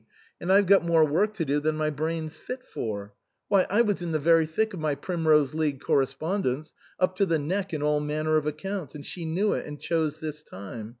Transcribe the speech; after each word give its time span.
And 0.39 0.51
I've 0.51 0.65
got 0.65 0.83
more 0.83 1.05
work 1.05 1.35
to 1.35 1.45
do 1.45 1.59
than 1.59 1.75
my 1.77 1.91
brain's 1.91 2.35
fit 2.35 2.65
for; 2.65 3.13
why 3.49 3.67
I 3.69 3.81
was 3.83 4.01
in 4.01 4.13
the 4.13 4.17
very 4.19 4.47
thick 4.47 4.73
of 4.73 4.79
my 4.79 4.95
Primrose 4.95 5.53
League 5.53 5.79
correspondence, 5.79 6.73
up 6.99 7.15
to 7.17 7.25
the 7.27 7.37
neck 7.37 7.71
in 7.71 7.83
all 7.83 7.99
manner 7.99 8.35
of 8.35 8.47
accounts; 8.47 8.95
and 8.95 9.05
she 9.05 9.25
knew 9.25 9.53
it, 9.53 9.67
and 9.67 9.79
chose 9.79 10.19
this 10.19 10.41
time. 10.41 10.89